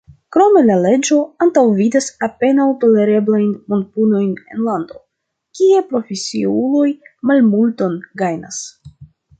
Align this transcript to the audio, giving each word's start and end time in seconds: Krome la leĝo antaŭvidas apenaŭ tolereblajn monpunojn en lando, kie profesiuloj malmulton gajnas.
Krome 0.35 0.61
la 0.67 0.75
leĝo 0.85 1.17
antaŭvidas 1.45 2.07
apenaŭ 2.29 2.65
tolereblajn 2.85 3.53
monpunojn 3.75 4.33
en 4.55 4.67
lando, 4.71 4.99
kie 5.61 5.85
profesiuloj 5.93 6.87
malmulton 7.33 8.05
gajnas. 8.25 8.65